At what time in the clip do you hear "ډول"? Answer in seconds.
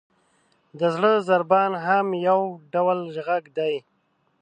2.73-2.99